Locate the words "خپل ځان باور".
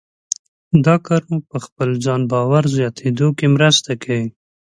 1.65-2.63